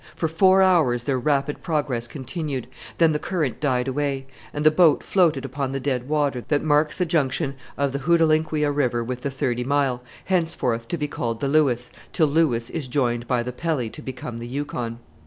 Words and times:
For 0.15 0.27
four 0.27 0.63
hours 0.63 1.03
their 1.03 1.19
rapid 1.19 1.61
progress 1.61 2.07
continued; 2.07 2.65
then 2.97 3.11
the 3.11 3.19
current 3.19 3.59
died 3.59 3.87
away, 3.87 4.25
and 4.51 4.65
the 4.65 4.71
boat 4.71 5.03
floated 5.03 5.45
upon 5.45 5.73
the 5.73 5.79
dead 5.79 6.09
water 6.09 6.43
that 6.47 6.63
marks 6.63 6.97
the 6.97 7.05
junction 7.05 7.53
of 7.77 7.91
the 7.93 7.99
Hootalinquia 7.99 8.71
River 8.71 9.03
with 9.03 9.21
the 9.21 9.29
Thirty 9.29 9.63
Mile, 9.63 10.01
henceforth 10.25 10.87
to 10.87 10.97
be 10.97 11.07
called 11.07 11.39
the 11.39 11.47
Lewis, 11.47 11.91
till 12.13 12.25
Lewis 12.25 12.71
is 12.71 12.87
joined 12.87 13.27
by 13.27 13.43
the 13.43 13.53
Pelly 13.53 13.91
to 13.91 14.01
become 14.01 14.39
the 14.39 14.47
Yukon. 14.47 14.97